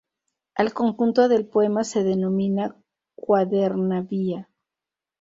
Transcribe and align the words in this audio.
Al 0.55 0.73
conjunto 0.73 1.29
del 1.29 1.45
poema 1.45 1.83
se 1.83 2.03
denomina 2.03 2.75
cuaderna 3.15 4.01
vía. 4.01 4.49